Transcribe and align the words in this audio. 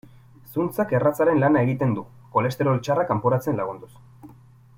Zuntzak 0.53 0.93
erratzaren 0.99 1.43
lana 1.43 1.61
egiten 1.67 1.93
du, 1.99 2.07
kolesterol 2.37 2.81
txarra 2.89 3.07
kanporatzen 3.13 3.63
lagunduz. 3.63 3.93